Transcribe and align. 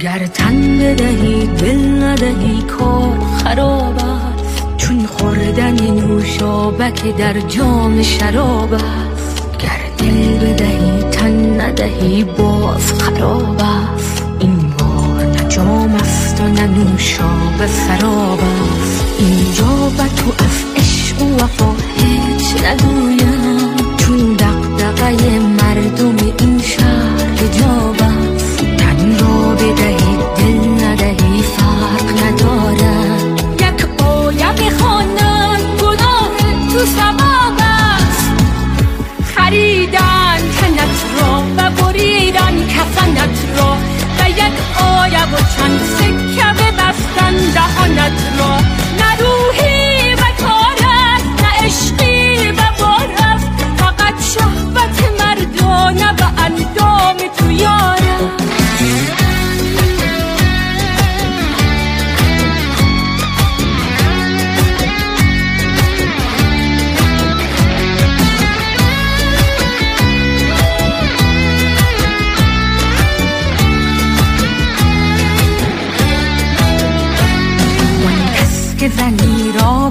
گر 0.00 0.26
تن 0.26 0.78
بدهی 0.78 1.46
دل 1.46 2.02
ندهی 2.02 2.62
کار 2.62 3.18
خراب 3.44 3.96
است. 3.96 4.76
چون 4.76 5.06
خوردن 5.06 5.80
نوشابک 5.80 7.16
در 7.16 7.40
جام 7.40 8.02
شراب 8.02 8.72
است. 8.72 9.58
گر 9.58 9.80
دل 9.98 10.38
بدهی 10.38 11.02
تن 11.10 11.60
ندهی 11.60 12.24
باز 12.24 12.92
خراب 12.92 13.60
است. 13.94 14.22
این 14.40 14.74
بار 14.78 15.24
نه 15.24 15.48
جام 15.48 15.94
است 15.94 16.40
و 16.40 16.44
نه 16.44 16.66
نوشاب 16.66 17.66
سراب 17.66 18.40
است. 18.40 19.04
اینجا 19.18 19.90
به 19.96 20.08
تو 20.16 20.44
از 20.44 20.64
عشق 20.76 21.22
و 21.22 21.36
وفا 21.36 21.74
هیچ 21.96 22.64
نگویم. 22.64 23.76
چون 23.96 24.32
دقدقه 24.32 25.38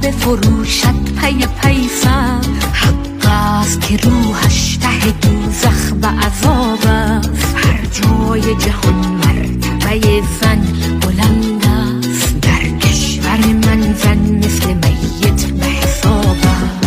به 0.00 0.10
فروشت 0.10 0.86
پی 1.20 1.46
پیسم 1.62 2.40
حق 2.72 3.26
است 3.26 3.80
که 3.80 3.96
روحش 3.96 4.76
ته 4.76 5.10
دوزخ 5.10 5.92
و 6.02 6.06
عذاب 6.06 6.78
است. 6.86 7.56
هر 7.56 7.80
جای 7.92 8.40
جهان 8.40 8.94
مرتبه 8.94 10.22
زن 10.40 10.60
بلند 11.00 11.64
است. 11.64 12.40
در 12.40 12.78
کشور 12.78 13.38
من 13.38 13.94
زن 13.94 14.18
مثل 14.18 14.66
میت 14.74 15.44
به 15.44 15.66
حساب 15.66 16.36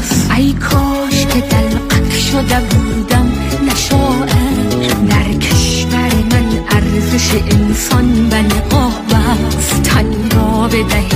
است. 0.00 0.30
ای 0.36 0.52
کاش 0.52 1.26
که 1.26 1.40
دلقک 1.40 2.12
شده 2.18 2.60
بودم 2.60 3.32
نشاعر. 3.72 4.54
در 5.08 5.38
کشور 5.38 6.12
من 6.32 6.46
ارزش 6.70 7.34
انسان 7.50 8.28
به 8.28 8.42
نقاب 8.42 9.12
است. 9.12 9.82
تن 9.82 10.30
را 10.36 10.68
بدهی 10.68 11.13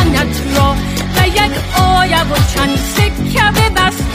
کفنت 0.00 0.56
را 0.56 0.76
و 1.16 1.28
یک 1.28 1.80
آیه 1.80 2.22
و 2.22 2.34
چند 2.54 2.76
سکه 2.76 3.44
ببستن 3.44 4.09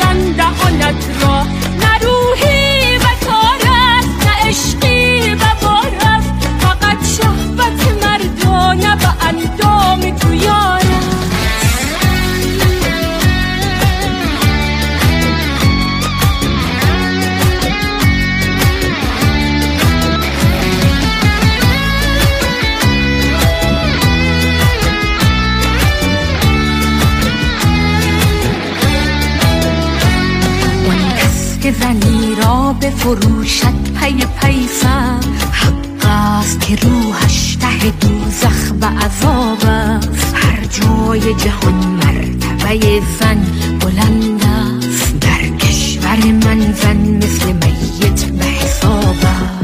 که 31.65 31.71
زنی 31.71 32.35
را 32.35 32.75
به 32.79 32.89
فروشت 32.89 33.93
پی 33.99 34.25
پیسم 34.41 35.19
حق 35.51 36.05
است 36.05 36.61
که 36.61 36.75
روحش 36.75 37.55
ته 37.55 37.89
دوزخ 37.89 38.73
و 38.81 38.85
عذاب 38.85 39.65
است. 39.65 40.35
هر 40.35 40.65
جای 40.65 41.33
جهان 41.33 41.73
مرتبه 41.73 43.01
زن 43.19 43.45
بلند 43.79 44.43
است. 44.43 45.19
در 45.19 45.57
کشور 45.57 46.17
من 46.25 46.73
زن 46.73 46.97
مثل 46.97 47.45
میت 47.45 48.25
به 48.25 48.45
حساب 48.45 49.15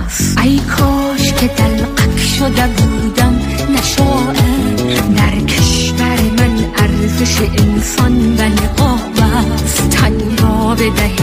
است. 0.06 0.38
ای 0.38 0.60
کاش 0.60 1.34
که 1.34 1.48
دلقک 1.48 2.20
شده 2.20 2.68
بودم 2.68 3.40
نشاعر. 3.78 5.02
در 5.16 5.40
کشور 5.48 6.22
من 6.38 6.66
ارزش 6.78 7.42
انسان 7.58 8.36
و 8.38 8.42
نقاب 8.42 9.20
است. 9.56 9.90
تن 9.90 10.38
را 10.38 10.76
بدهی 10.76 11.21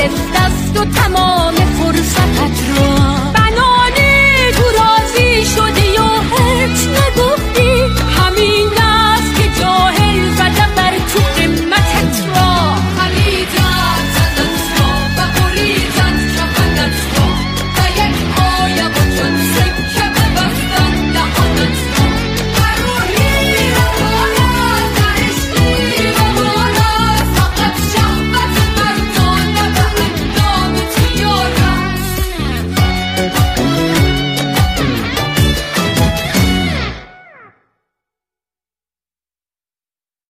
گرفت 0.00 0.42
از 0.44 0.72
تو 0.72 0.84
تمام 0.84 1.54
فرصتت 1.54 2.68
رو. 2.68 2.99